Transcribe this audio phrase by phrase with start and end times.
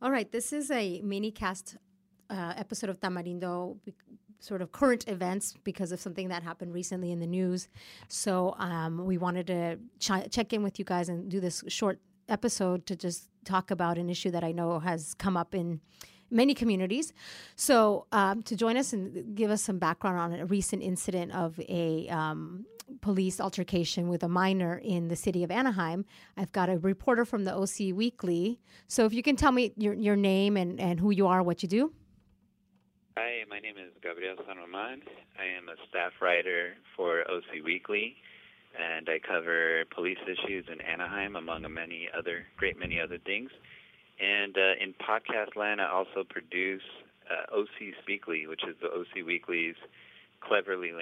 [0.00, 1.76] All right, this is a mini cast
[2.30, 3.76] uh, episode of Tamarindo,
[4.38, 7.68] sort of current events because of something that happened recently in the news.
[8.06, 11.98] So um, we wanted to ch- check in with you guys and do this short
[12.28, 15.80] episode to just talk about an issue that I know has come up in
[16.30, 17.12] many communities.
[17.56, 21.58] So, um, to join us and give us some background on a recent incident of
[21.68, 22.66] a um,
[23.00, 26.04] police altercation with a minor in the city of Anaheim,
[26.36, 28.60] I've got a reporter from the OC Weekly.
[28.86, 31.62] So, if you can tell me your, your name and, and who you are, what
[31.62, 31.92] you do.
[33.16, 35.02] Hi, my name is Gabriel San Roman.
[35.38, 38.14] I am a staff writer for OC Weekly,
[38.78, 43.50] and I cover police issues in Anaheim, among many other great many other things.
[44.20, 46.82] And uh, in podcast land, I also produce
[47.30, 49.76] uh, OC Speakly, which is the OC Weekly's
[50.40, 50.92] cleverly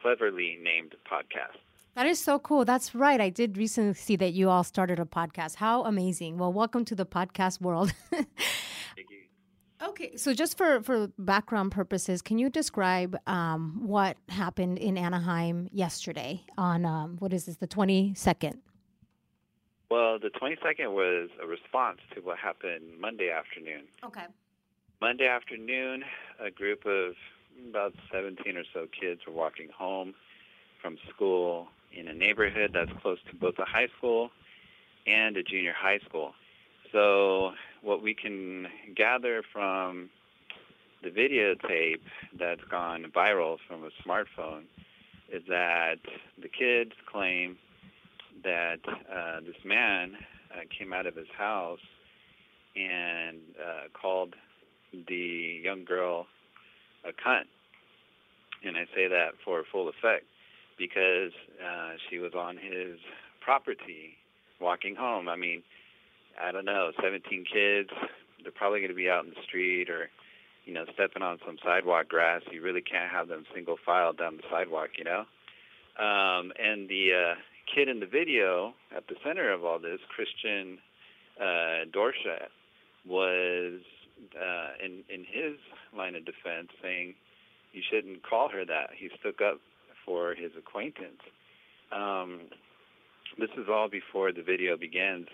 [0.00, 1.58] cleverly named podcast.
[1.94, 2.66] That is so cool.
[2.66, 3.20] That's right.
[3.20, 5.54] I did recently see that you all started a podcast.
[5.54, 6.36] How amazing.
[6.36, 7.94] Well, welcome to the podcast world.
[8.10, 8.28] Thank
[9.10, 9.88] you.
[9.88, 15.68] Okay, so just for, for background purposes, can you describe um, what happened in Anaheim
[15.72, 18.56] yesterday on, um, what is this, the 22nd?
[19.90, 23.82] Well, the 22nd was a response to what happened Monday afternoon.
[24.04, 24.26] Okay.
[25.00, 26.04] Monday afternoon,
[26.40, 27.14] a group of
[27.68, 30.14] about 17 or so kids were walking home
[30.82, 34.30] from school in a neighborhood that's close to both a high school
[35.06, 36.32] and a junior high school.
[36.92, 40.10] So, what we can gather from
[41.02, 42.00] the videotape
[42.38, 44.62] that's gone viral from a smartphone
[45.32, 45.96] is that
[46.40, 47.56] the kids claim
[48.46, 50.12] that uh, this man
[50.54, 51.82] uh, came out of his house
[52.76, 54.34] and uh, called
[55.08, 56.26] the young girl
[57.04, 57.50] a cunt.
[58.64, 60.24] And I say that for full effect
[60.78, 62.98] because uh, she was on his
[63.40, 64.14] property
[64.60, 65.28] walking home.
[65.28, 65.62] I mean,
[66.40, 67.90] I don't know, 17 kids,
[68.42, 70.08] they're probably going to be out in the street or,
[70.66, 72.42] you know, stepping on some sidewalk grass.
[72.52, 75.24] You really can't have them single file down the sidewalk, you know?
[75.98, 77.34] Um, and the uh,
[77.72, 80.78] kid in the video at the center of all this, Christian
[81.40, 81.84] uh,
[83.06, 83.80] was
[84.34, 85.56] uh, in in his
[85.96, 87.14] line of defense saying
[87.72, 88.90] you shouldn't call her that.
[88.96, 89.60] He stuck up
[90.04, 91.20] for his acquaintance.
[91.92, 92.40] Um,
[93.38, 95.26] this is all before the video begins,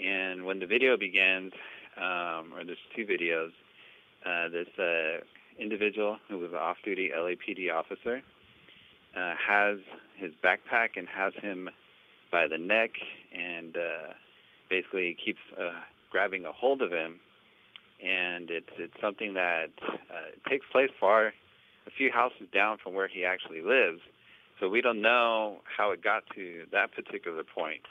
[0.00, 1.52] and when the video begins,
[1.96, 3.50] um, or there's two videos,
[4.24, 5.22] uh, this uh,
[5.60, 8.22] individual who was an off-duty LAPD officer
[9.16, 9.78] uh, has
[10.16, 11.68] his backpack and has him
[12.30, 12.90] by the neck
[13.32, 14.12] and uh,
[14.68, 15.70] basically keeps uh,
[16.10, 17.20] grabbing a hold of him.
[18.04, 21.32] And it's it's something that uh, takes place far
[21.86, 24.00] a few houses down from where he actually lives.
[24.60, 27.82] So we don't know how it got to that particular point.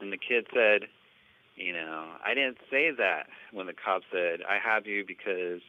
[0.00, 0.88] And the kid said,
[1.56, 5.60] you know, I didn't say that when the cop said, I have you because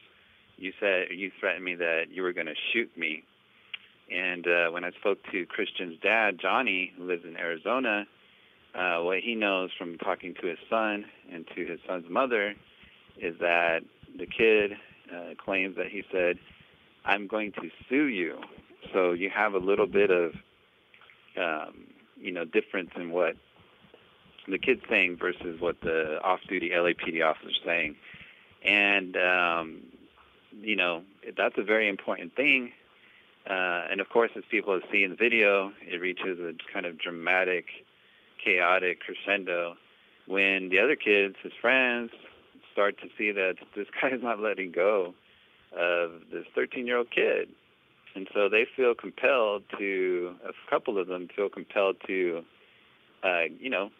[0.56, 3.24] you said you threatened me that you were going to shoot me.
[4.10, 8.06] And uh, when I spoke to Christian's dad, Johnny, who lives in Arizona,
[8.74, 12.54] uh, what he knows from talking to his son and to his son's mother
[13.20, 13.80] is that
[14.16, 14.72] the kid
[15.14, 16.38] uh, claims that he said,
[17.04, 18.38] I'm going to sue you.
[18.92, 20.32] So you have a little bit of,
[21.38, 21.84] um,
[22.18, 23.36] you know, difference in what
[24.46, 27.96] the kid's saying versus what the off-duty LAPD officer is saying.
[28.64, 29.80] And, um,
[30.60, 31.02] you know,
[31.36, 32.72] that's a very important thing
[33.48, 36.84] uh, and of course, as people have seen in the video, it reaches a kind
[36.84, 37.66] of dramatic,
[38.44, 39.74] chaotic crescendo
[40.26, 42.10] when the other kids, his friends,
[42.72, 45.14] start to see that this guy is not letting go
[45.76, 47.48] of this 13 year old kid.
[48.14, 52.42] And so they feel compelled to, a couple of them feel compelled to,
[53.22, 53.90] uh, you know,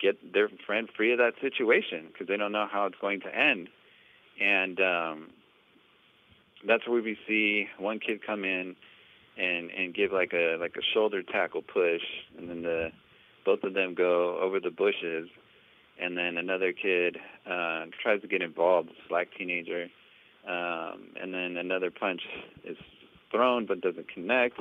[0.00, 3.34] get their friend free of that situation because they don't know how it's going to
[3.34, 3.68] end.
[4.40, 5.28] And um,
[6.66, 8.76] that's where we see one kid come in
[9.38, 12.02] and and give like a like a shoulder tackle push,
[12.36, 12.90] and then the
[13.44, 15.28] both of them go over the bushes,
[16.00, 17.16] and then another kid
[17.46, 19.86] uh, tries to get involved, black teenager,
[20.46, 22.20] um, and then another punch
[22.64, 22.76] is
[23.30, 24.60] thrown but doesn't connect,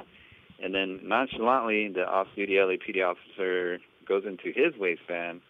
[0.63, 5.41] and then nonchalantly the off-duty LAPD officer goes into his waistband,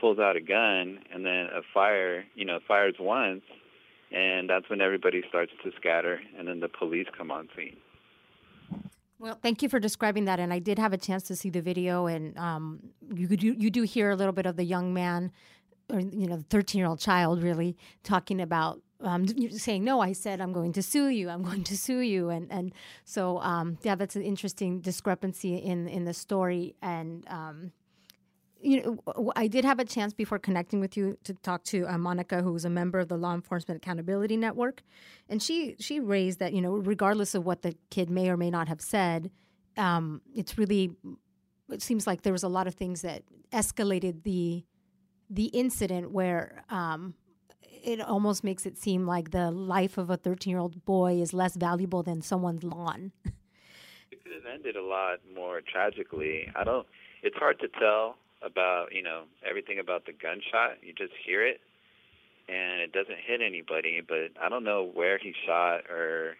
[0.00, 3.42] pulls out a gun, and then a fire, you know, fires once
[4.12, 7.76] and that's when everybody starts to scatter, and then the police come on scene.
[9.18, 11.62] Well, thank you for describing that, and I did have a chance to see the
[11.62, 12.80] video, and um,
[13.14, 15.32] you do you do hear a little bit of the young man,
[15.90, 20.12] or you know, the thirteen year old child, really talking about um, saying, "No, I
[20.12, 21.28] said I'm going to sue you.
[21.28, 22.72] I'm going to sue you," and and
[23.04, 27.72] so um, yeah, that's an interesting discrepancy in in the story, and um,
[28.64, 31.98] you know, I did have a chance before connecting with you to talk to uh,
[31.98, 34.82] Monica, who's a member of the Law Enforcement Accountability Network,
[35.28, 38.50] and she she raised that you know, regardless of what the kid may or may
[38.50, 39.30] not have said,
[39.76, 40.92] um, it's really
[41.70, 43.22] it seems like there was a lot of things that
[43.52, 44.64] escalated the
[45.28, 47.14] the incident where um,
[47.62, 51.34] it almost makes it seem like the life of a 13 year old boy is
[51.34, 53.12] less valuable than someone's lawn.
[53.24, 56.48] it could have ended a lot more tragically.
[56.56, 56.86] I don't.
[57.22, 60.78] It's hard to tell about you know everything about the gunshot.
[60.82, 61.60] You just hear it,
[62.48, 64.00] and it doesn't hit anybody.
[64.06, 66.36] But I don't know where he shot or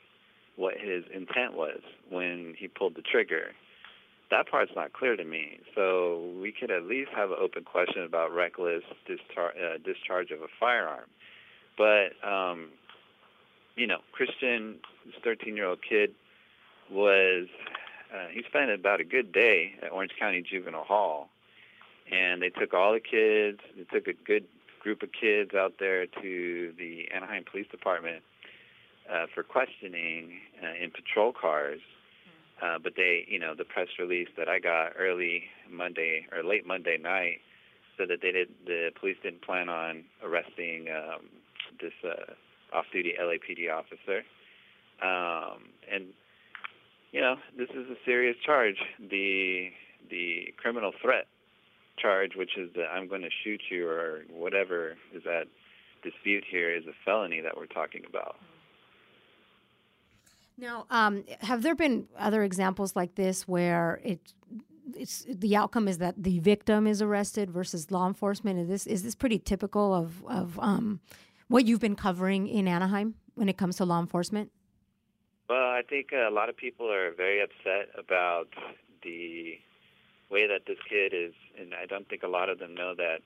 [0.56, 1.80] what his intent was
[2.10, 3.52] when he pulled the trigger.
[4.30, 5.60] That part's not clear to me.
[5.74, 10.40] So we could at least have an open question about reckless dischar- uh, discharge of
[10.40, 11.08] a firearm.
[11.76, 12.70] But um,
[13.76, 16.14] you know, Christian, this 13-year-old kid,
[16.90, 17.48] was
[18.14, 21.28] uh, he spent about a good day at Orange County Juvenile Hall,
[22.10, 23.60] and they took all the kids.
[23.76, 24.44] They took a good
[24.80, 28.22] group of kids out there to the Anaheim Police Department
[29.10, 31.80] uh, for questioning uh, in patrol cars.
[32.62, 36.66] Uh, but they, you know, the press release that I got early Monday or late
[36.66, 37.40] Monday night
[37.96, 38.48] said that they did.
[38.66, 41.26] The police didn't plan on arresting um,
[41.80, 42.32] this uh,
[42.76, 44.22] off-duty LAPD officer,
[45.02, 46.06] um, and
[47.12, 48.76] you know, this is a serious charge.
[48.98, 49.70] The
[50.10, 51.26] the criminal threat
[51.96, 55.44] charge, which is that I'm going to shoot you or whatever is that
[56.02, 58.36] dispute here, is a felony that we're talking about.
[60.56, 64.20] Now, um, have there been other examples like this where it,
[64.96, 68.60] it's the outcome is that the victim is arrested versus law enforcement?
[68.60, 71.00] Is this is this pretty typical of of um,
[71.48, 74.52] what you've been covering in Anaheim when it comes to law enforcement?
[75.48, 78.48] Well, I think a lot of people are very upset about
[79.02, 79.58] the
[80.30, 83.18] way that this kid is, and I don't think a lot of them know that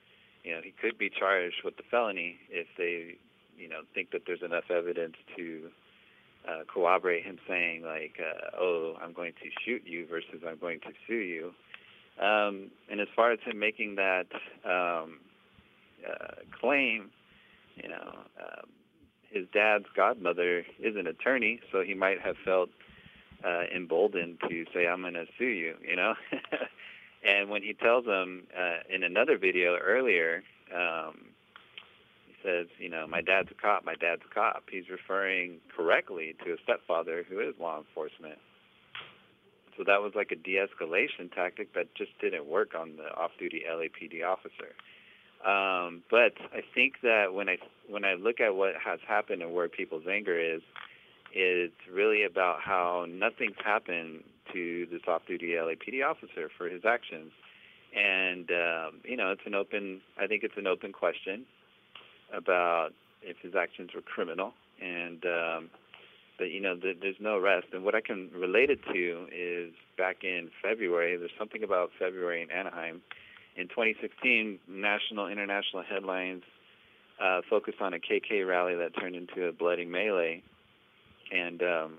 [0.44, 3.16] you know he could be charged with the felony if they
[3.56, 5.70] you know think that there's enough evidence to
[6.48, 10.80] uh, corroborate him saying like, uh, "Oh, I'm going to shoot you" versus "I'm going
[10.80, 11.52] to sue you."
[12.22, 14.26] Um, and as far as him making that
[14.64, 15.20] um,
[16.08, 17.10] uh, claim,
[17.76, 18.68] you know, um,
[19.30, 22.70] his dad's godmother is an attorney, so he might have felt
[23.44, 26.14] uh, emboldened to say, "I'm going to sue you," you know.
[27.24, 30.42] and when he tells him uh, in another video earlier,
[30.74, 31.26] um,
[32.26, 36.34] he says, you know, my dad's a cop, my dad's a cop, he's referring correctly
[36.44, 38.38] to a stepfather who is law enforcement.
[39.76, 44.26] So that was like a de-escalation tactic that just didn't work on the off-duty LAPD
[44.26, 44.74] officer.
[45.46, 47.58] Um, but I think that when I
[47.88, 50.62] when I look at what has happened and where people's anger is,
[51.32, 57.32] it's really about how nothing's happened to this off-duty LAPD officer for his actions.
[57.94, 60.00] And um, you know, it's an open.
[60.18, 61.46] I think it's an open question
[62.32, 62.90] about
[63.22, 65.70] if his actions were criminal, and um,
[66.38, 67.68] but you know the, there's no arrest.
[67.72, 71.16] And what I can relate it to is back in February.
[71.16, 73.00] There's something about February in Anaheim.
[73.56, 76.42] In 2016, national international headlines
[77.20, 80.42] uh, focused on a KKK rally that turned into a bloody melee,
[81.30, 81.98] and um,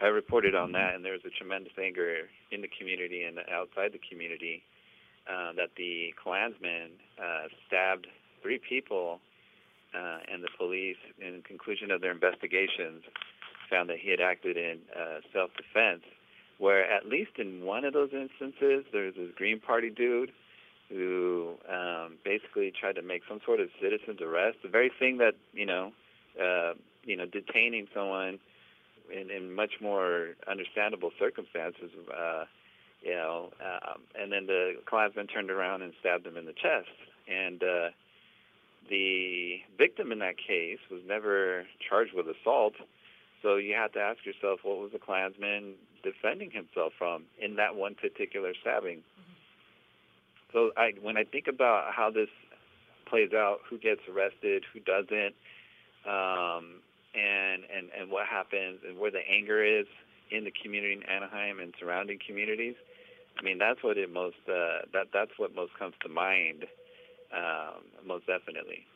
[0.00, 0.94] I reported on that.
[0.94, 4.62] And there was a tremendous anger in the community and outside the community
[5.28, 8.06] uh, that the Klansmen uh, stabbed
[8.42, 9.20] three people
[9.94, 13.02] uh, and the police, in conclusion of their investigations,
[13.70, 16.02] found that he had acted in uh, self-defense.
[16.58, 20.32] Where at least in one of those instances, there's this Green Party dude
[20.88, 25.34] who um, basically tried to make some sort of citizen's arrest, the very thing that
[25.52, 25.92] you know,
[26.40, 26.72] uh,
[27.08, 28.38] you know, detaining someone
[29.10, 31.90] in, in much more understandable circumstances.
[32.12, 32.44] Uh,
[33.02, 36.90] you know, um, and then the Klansman turned around and stabbed him in the chest,
[37.28, 37.88] and uh,
[38.90, 42.74] the victim in that case was never charged with assault.
[43.40, 47.76] So you have to ask yourself, what was the Klansman defending himself from in that
[47.76, 48.98] one particular stabbing?
[48.98, 50.52] Mm-hmm.
[50.52, 52.30] So I, when I think about how this
[53.06, 55.34] plays out, who gets arrested, who doesn't,
[56.04, 56.82] um,
[57.14, 59.86] and and and what happens, and where the anger is
[60.30, 62.74] in the community in Anaheim and surrounding communities,
[63.38, 66.66] I mean that's what it most uh, that that's what most comes to mind
[67.32, 68.86] um, most definitely.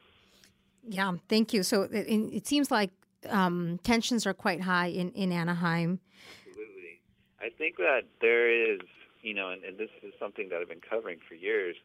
[0.88, 1.62] Yeah, thank you.
[1.62, 2.90] So it, it seems like
[3.28, 6.00] um, tensions are quite high in, in Anaheim.
[6.48, 7.00] Absolutely.
[7.40, 8.80] I think that there is,
[9.22, 11.76] you know, and, and this is something that I've been covering for years.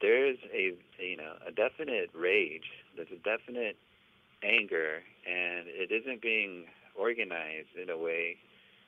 [0.00, 2.70] There is a, you know, a definite rage.
[2.96, 3.76] There's a definite
[4.42, 6.64] anger, and it isn't being
[6.98, 8.36] organized in a way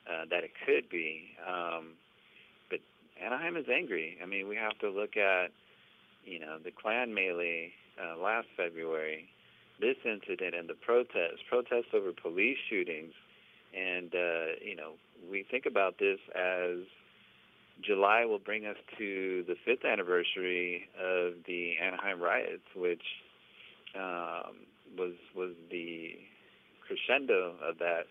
[0.09, 1.31] uh, that it could be.
[1.47, 1.95] Um,
[2.71, 2.81] but
[3.23, 4.19] Anaheim is angry.
[4.23, 5.51] I mean, we have to look at,
[6.25, 9.29] you know, the Klan melee uh, last February,
[9.81, 13.13] this incident, and the protests, protests over police shootings,
[13.77, 14.93] and uh, you know,
[15.31, 16.87] we think about this as
[17.83, 23.03] July will bring us to the fifth anniversary of the Anaheim riots, which
[23.95, 24.57] um,
[24.99, 26.17] was was the
[26.87, 28.07] crescendo of that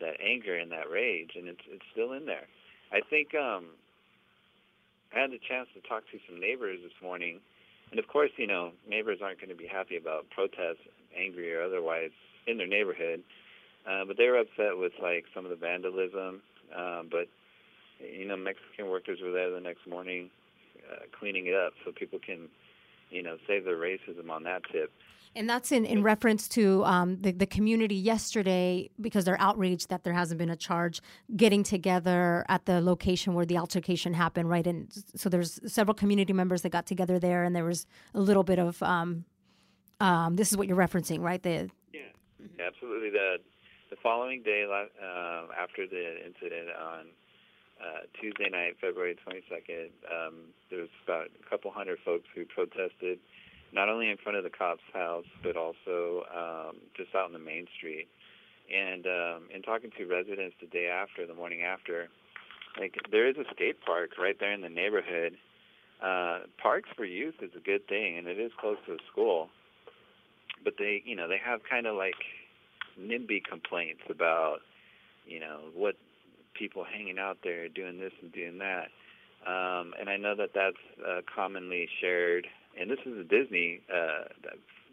[0.00, 2.46] that anger and that rage, and it's it's still in there.
[2.92, 3.66] I think um,
[5.14, 7.40] I had the chance to talk to some neighbors this morning,
[7.90, 10.84] and of course, you know, neighbors aren't going to be happy about protests,
[11.16, 12.10] angry or otherwise,
[12.46, 13.22] in their neighborhood.
[13.88, 16.42] Uh, but they were upset with like some of the vandalism.
[16.76, 17.28] Um, but
[18.00, 20.30] you know, Mexican workers were there the next morning
[20.90, 22.48] uh, cleaning it up so people can,
[23.10, 24.90] you know, save their racism on that tip.
[25.36, 30.04] And that's in, in reference to um, the, the community yesterday because they're outraged that
[30.04, 31.00] there hasn't been a charge
[31.36, 34.66] getting together at the location where the altercation happened, right?
[34.66, 38.44] And so there's several community members that got together there, and there was a little
[38.44, 39.24] bit of um,
[40.00, 41.42] um, this is what you're referencing, right?
[41.42, 42.00] The, yeah,
[42.40, 42.60] mm-hmm.
[42.60, 43.10] absolutely.
[43.10, 43.38] The
[43.90, 47.06] the following day uh, after the incident on
[47.80, 53.18] uh, Tuesday night, February 22nd, um, there was about a couple hundred folks who protested,
[53.72, 57.38] not only in front of the cop's house, but also um, just out in the
[57.38, 58.08] main street.
[58.74, 62.08] And um, in talking to residents the day after, the morning after,
[62.78, 65.36] like there is a skate park right there in the neighborhood.
[66.02, 69.48] Uh, parks for youth is a good thing, and it is close to a school.
[70.62, 72.14] But they, you know, they have kind of like
[73.00, 74.58] NIMBY complaints about,
[75.26, 75.96] you know, what
[76.54, 78.88] people hanging out there doing this and doing that.
[79.46, 82.46] Um, and I know that that's uh, commonly shared.
[82.78, 84.24] And this is a Disney uh,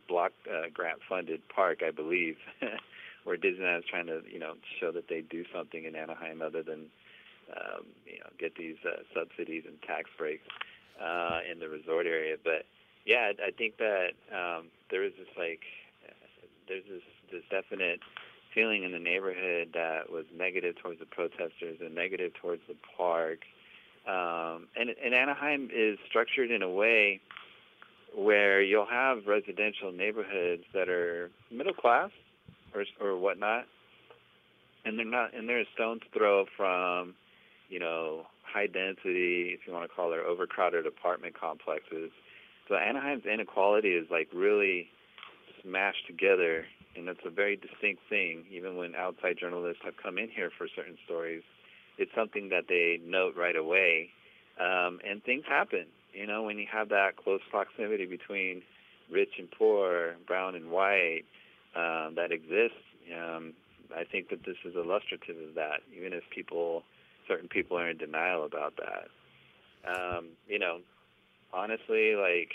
[0.08, 2.38] block uh, grant funded park, I believe,
[3.24, 6.64] where Disneyland is trying to, you know, show that they do something in Anaheim other
[6.64, 6.88] than,
[7.56, 10.48] um, you know, get these uh, subsidies and tax breaks
[11.02, 12.38] uh, in the resort area.
[12.44, 12.66] But
[13.06, 15.62] yeah, I think that um, there is this like,
[16.68, 18.00] there's this this definite
[18.54, 23.40] feeling in the neighborhood that was negative towards the protesters and negative towards the park.
[24.08, 27.20] Um, and, and Anaheim is structured in a way
[28.16, 32.12] where you'll have residential neighborhoods that are middle class
[32.74, 33.66] or or whatnot,
[34.86, 37.16] and they're not, and they're a stone's throw from,
[37.70, 42.12] you know, high density, if you want to call it, overcrowded apartment complexes.
[42.68, 44.88] So Anaheim's inequality is like really
[45.62, 48.46] smashed together and it's a very distinct thing.
[48.52, 51.44] Even when outside journalists have come in here for certain stories,
[51.98, 54.10] it's something that they note right away.
[54.60, 58.62] Um, and things happen, you know, when you have that close proximity between
[59.12, 61.24] rich and poor, brown and white,
[61.76, 62.78] um, that exists.
[63.14, 63.54] Um,
[63.96, 66.84] I think that this is illustrative of that, even if people,
[67.28, 69.08] certain people are in denial about that.
[69.88, 70.80] Um, you know,
[71.54, 72.52] honestly, like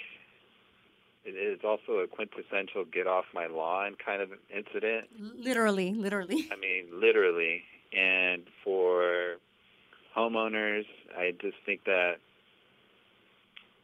[1.25, 5.09] it is also a quintessential get off my lawn kind of incident.
[5.39, 6.49] Literally, literally.
[6.51, 7.63] I mean, literally.
[7.93, 9.37] And for
[10.17, 10.87] homeowners,
[11.17, 12.17] I just think that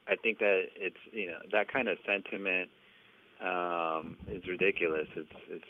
[0.09, 2.71] I think that it's you know that kind of sentiment
[3.41, 5.09] um, is ridiculous.
[5.17, 5.65] It's it's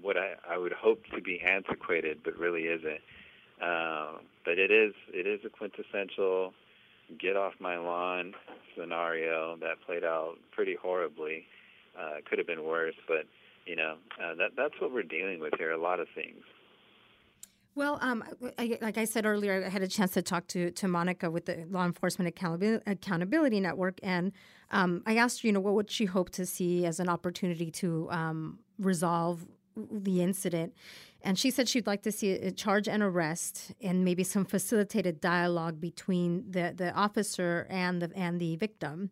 [0.00, 3.00] what I, I would hope to be antiquated, but really isn't.
[3.62, 6.52] Uh, but it is it is a quintessential
[7.20, 8.32] get off my lawn
[8.76, 11.44] scenario that played out pretty horribly.
[11.98, 13.24] Uh, could have been worse, but
[13.66, 15.72] you know uh, that that's what we're dealing with here.
[15.72, 16.42] A lot of things.
[17.74, 18.22] Well, um,
[18.58, 21.46] I, like I said earlier, I had a chance to talk to, to Monica with
[21.46, 24.32] the Law Enforcement Accountability, Accountability Network, and
[24.70, 27.70] um, I asked her, you know, what would she hope to see as an opportunity
[27.70, 30.74] to um, resolve the incident.
[31.22, 35.20] And she said she'd like to see a charge and arrest and maybe some facilitated
[35.20, 39.10] dialogue between the, the officer and the, and the victim.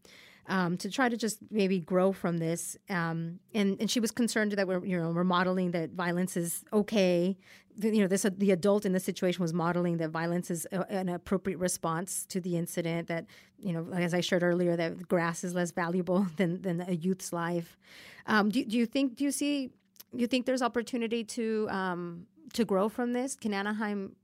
[0.49, 2.77] Um, to try to just maybe grow from this.
[2.89, 6.65] Um, and, and she was concerned that we're, you know, we're modeling that violence is
[6.73, 7.37] okay.
[7.77, 10.67] The, you know, this, uh, the adult in the situation was modeling that violence is
[10.73, 13.27] a, an appropriate response to the incident that,
[13.61, 17.33] you know, as I shared earlier, that grass is less valuable than, than a youth's
[17.33, 17.79] life.
[18.27, 19.71] Um, do, do you think, do you see
[20.13, 23.37] you think there's opportunity to um, to grow from this?
[23.37, 24.17] Can Anaheim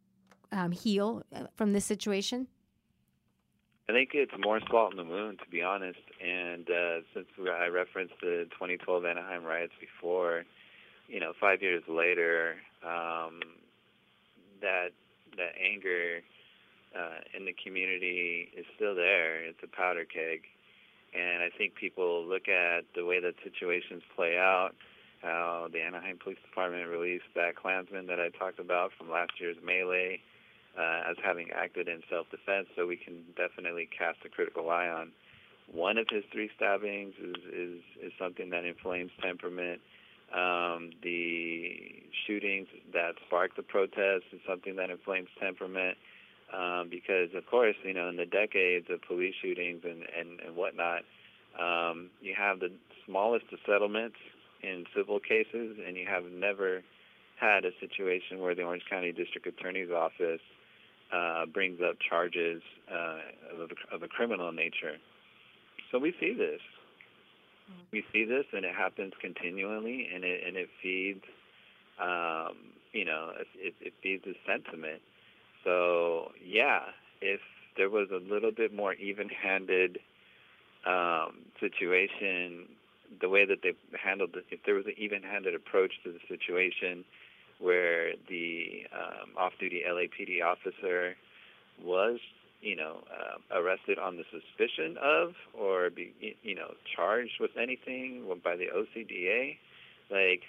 [0.52, 2.48] um, heal uh, from this situation?
[3.88, 6.00] I think it's more salt in the wound, to be honest.
[6.20, 10.44] And uh, since I referenced the 2012 Anaheim riots before,
[11.08, 13.40] you know, five years later, um,
[14.60, 14.88] that
[15.36, 16.22] that anger
[16.98, 19.44] uh, in the community is still there.
[19.44, 20.42] It's a powder keg,
[21.14, 24.72] and I think people look at the way that situations play out
[25.22, 29.56] how the Anaheim Police Department released that Klansman that I talked about from last year's
[29.64, 30.20] melee.
[31.10, 32.68] As having acted in self-defense.
[32.76, 35.12] So we can definitely cast a critical eye on
[35.72, 39.80] one of his three stabbings is is, is something that inflames temperament.
[40.34, 45.96] Um, the shootings that sparked the protests is something that inflames temperament.
[46.52, 50.56] Um, because of course, you know, in the decades of police shootings and and, and
[50.56, 51.02] whatnot,
[51.58, 52.70] um, you have the
[53.04, 54.16] smallest of settlements
[54.62, 56.82] in civil cases, and you have never
[57.38, 60.40] had a situation where the Orange County District Attorney's Office
[61.12, 64.96] uh, brings up charges uh, of, a, of a criminal nature.
[65.90, 66.60] So we see this.
[67.92, 71.24] We see this, and it happens continually, and it and it feeds,
[72.00, 72.54] um,
[72.92, 75.02] you know, it, it feeds the sentiment.
[75.64, 76.80] So yeah,
[77.20, 77.40] if
[77.76, 79.98] there was a little bit more even-handed
[80.86, 82.68] um, situation,
[83.20, 87.04] the way that they handled it, if there was an even-handed approach to the situation,
[87.58, 91.16] where the um, off-duty LAPD officer
[91.82, 92.18] was
[92.60, 98.24] you know, uh, arrested on the suspicion of or be, you know, charged with anything
[98.42, 99.56] by the OCDA,
[100.10, 100.42] like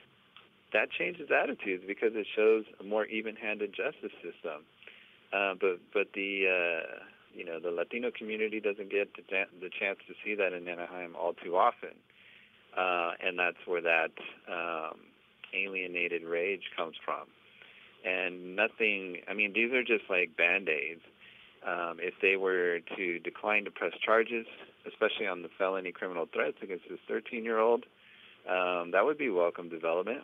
[0.73, 4.63] that changes attitudes because it shows a more even-handed justice system.
[5.33, 7.03] Uh, but but the uh,
[7.35, 9.21] you know the Latino community doesn't get the,
[9.59, 11.93] the chance to see that in Anaheim all too often,
[12.77, 14.11] uh, and that's where that
[14.49, 14.97] um,
[15.57, 17.27] alienated rage comes from.
[18.05, 19.17] And nothing.
[19.29, 21.01] I mean, these are just like band-aids
[21.65, 24.45] um, if they were to decline to press charges,
[24.87, 27.85] especially on the felony criminal threats against this 13-year-old,
[28.49, 30.21] um, that would be welcome development.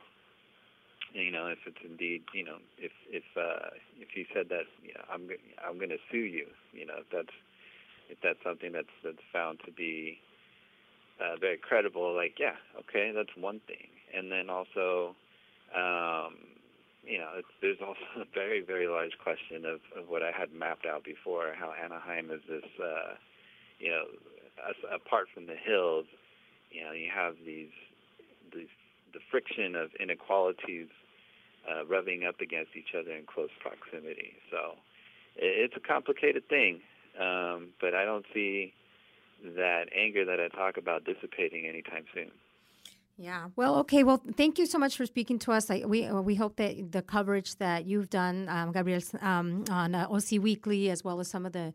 [1.14, 4.94] You know, if it's indeed, you know, if if uh, if he said that, you
[4.94, 5.30] know, I'm
[5.64, 6.48] I'm going to sue you.
[6.72, 7.36] You know, if that's
[8.10, 10.18] if that's something that's that's found to be
[11.22, 13.90] uh, very credible, like yeah, okay, that's one thing.
[14.16, 15.16] And then also,
[15.76, 16.36] um,
[17.04, 20.86] you know, there's also a very, very large question of, of what I had mapped
[20.86, 23.16] out before, how Anaheim is this, uh,
[23.80, 24.04] you know,
[24.70, 26.06] as, apart from the hills,
[26.72, 27.74] you know, you have these,
[28.54, 28.70] these
[29.14, 30.88] the friction of inequalities
[31.70, 34.34] uh, rubbing up against each other in close proximity.
[34.50, 34.74] So
[35.36, 36.82] it, it's a complicated thing,
[37.20, 38.74] um, but I don't see
[39.44, 42.32] that anger that I talk about dissipating anytime soon.
[43.18, 43.50] Yeah.
[43.56, 44.04] Well, okay.
[44.04, 45.70] Well, thank you so much for speaking to us.
[45.70, 49.94] I, we uh, we hope that the coverage that you've done, um, Gabriel, um, on
[49.94, 51.74] uh, OC Weekly, as well as some of the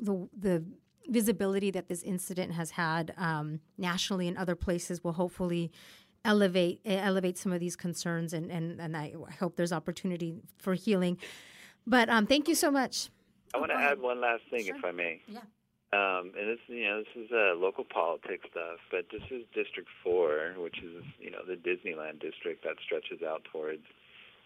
[0.00, 0.64] the the
[1.08, 5.72] visibility that this incident has had um, nationally and other places, will hopefully
[6.24, 11.16] elevate elevate some of these concerns, and and and I hope there's opportunity for healing.
[11.86, 13.08] But um, thank you so much.
[13.54, 14.76] I want to add one last thing, sure.
[14.76, 15.22] if I may.
[15.26, 15.40] Yeah.
[15.92, 19.88] Um, and this, you know, this is uh, local politics stuff, but this is District
[20.04, 23.82] Four, which is, you know, the Disneyland district that stretches out towards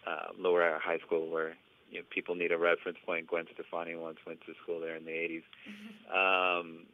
[0.06, 1.56] uh, Loara High School, where
[1.90, 3.26] you know people need a reference point.
[3.26, 5.42] Gwen Stefani once went to school there in the 80s.
[5.68, 6.14] Mm-hmm.
[6.14, 6.86] Um,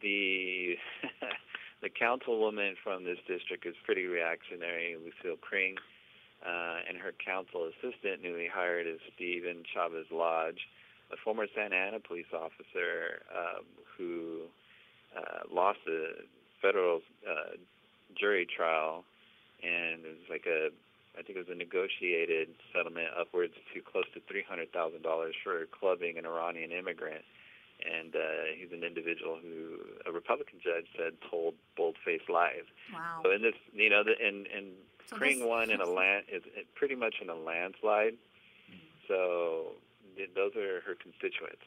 [0.00, 0.76] the
[1.82, 5.74] the councilwoman from this district is pretty reactionary, Lucille Kring,
[6.46, 10.60] uh, and her council assistant, newly hired, is Stephen Chavez Lodge
[11.12, 13.64] a former Santa Ana police officer um,
[13.96, 14.42] who
[15.16, 16.22] uh, lost a
[16.62, 17.56] federal uh,
[18.18, 19.04] jury trial,
[19.62, 20.70] and it was like a,
[21.18, 25.34] I think it was a negotiated settlement upwards to close to three hundred thousand dollars
[25.42, 27.24] for clubbing an Iranian immigrant.
[27.80, 32.68] And uh, he's an individual who a Republican judge said told bold-faced lies.
[32.92, 33.20] Wow.
[33.24, 34.66] So in this, you know, the, and and
[35.06, 36.42] so Kring won in a land is
[36.74, 38.14] pretty much in a landslide.
[38.68, 39.08] Mm-hmm.
[39.08, 39.72] So
[40.34, 41.62] those are her constituents.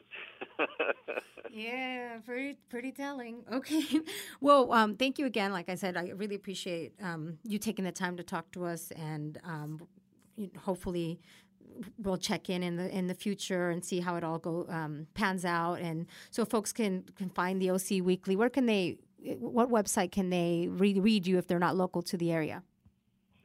[1.52, 3.42] yeah, pretty pretty telling.
[3.52, 4.00] Okay,
[4.40, 5.52] well, um, thank you again.
[5.52, 8.90] Like I said, I really appreciate um, you taking the time to talk to us,
[8.92, 9.80] and um,
[10.58, 11.20] hopefully
[11.98, 15.06] we'll check in in the in the future and see how it all go um,
[15.14, 15.74] pans out.
[15.74, 18.36] And so folks can can find the OC Weekly.
[18.36, 18.98] Where can they?
[19.38, 22.62] What website can they read read you if they're not local to the area?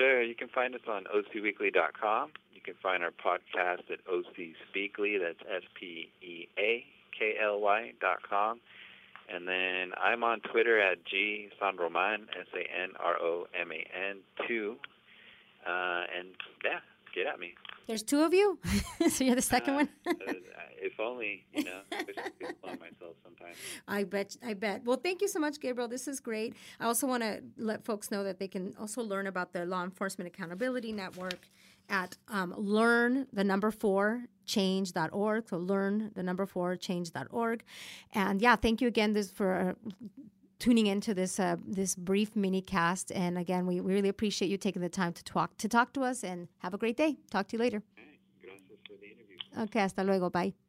[0.02, 2.32] Sure, you can find us on ocweekly.com.
[2.60, 5.18] You can find our podcast at OC Speakly.
[5.18, 6.84] That's S P E A
[7.18, 8.60] K L Y dot com.
[9.34, 14.10] And then I'm on Twitter at G Sanroman, S A N R O M A
[14.10, 14.76] N 2.
[15.66, 15.70] Uh,
[16.18, 16.28] and
[16.66, 16.80] yeah,
[17.16, 17.54] get at me.
[17.88, 18.60] There's two of you?
[19.10, 19.90] so you're the second uh, one?
[20.06, 20.34] uh,
[20.82, 23.56] if only, you know, I wish I could myself sometimes.
[23.88, 24.84] I bet, I bet.
[24.84, 25.88] Well, thank you so much, Gabriel.
[25.88, 26.56] This is great.
[26.80, 29.84] I also want to let folks know that they can also learn about the Law
[29.84, 31.48] Enforcement Accountability Network
[31.90, 35.48] at um, learn the number four change.org.
[35.48, 37.64] So learn the number four change.org.
[38.14, 39.90] And yeah, thank you again this for uh,
[40.60, 43.12] tuning into this uh, this brief mini cast.
[43.12, 46.02] And again, we, we really appreciate you taking the time to talk to talk to
[46.02, 47.18] us and have a great day.
[47.32, 47.84] Talk to you later.
[49.58, 50.30] Ok, hasta luego.
[50.30, 50.69] Bye.